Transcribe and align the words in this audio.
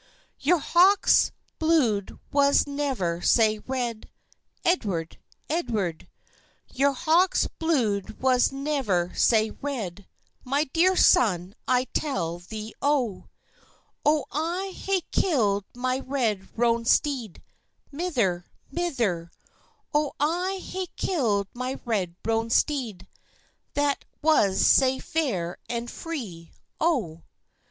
"Your 0.39 0.57
hawk's 0.57 1.31
blude 1.59 2.17
was 2.31 2.65
never 2.65 3.21
sae 3.21 3.59
red, 3.59 4.09
Edward, 4.65 5.19
Edward; 5.47 6.07
Your 6.73 6.93
hawk's 6.93 7.45
blude 7.59 8.19
was 8.19 8.51
never 8.51 9.13
sae 9.13 9.51
red, 9.51 10.07
My 10.43 10.63
dear 10.63 10.95
son, 10.95 11.53
I 11.67 11.83
tell 11.93 12.39
thee, 12.39 12.73
O." 12.81 13.27
"O 14.03 14.25
I 14.31 14.71
hae 14.75 15.01
killed 15.11 15.65
my 15.75 15.99
red 15.99 16.49
roan 16.57 16.83
steed, 16.85 17.43
Mither, 17.91 18.47
mither; 18.71 19.29
O 19.93 20.13
I 20.19 20.57
hae 20.63 20.87
killed 20.95 21.47
my 21.53 21.79
red 21.85 22.15
roan 22.25 22.49
steed, 22.49 23.07
That 23.75 24.03
was 24.23 24.65
sae 24.65 24.97
fair 24.97 25.59
and 25.69 25.91
free, 25.91 26.53
O." 26.79 27.21